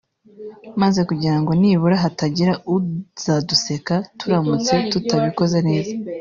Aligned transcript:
maze 0.81 0.99
kugira 1.09 1.37
ngo 1.41 1.51
nibura 1.59 1.95
hatagira 2.03 2.53
uzaduseka 2.77 3.95
turamutse 4.19 4.73
tutabikoze 4.91 5.59
neza 5.69 5.91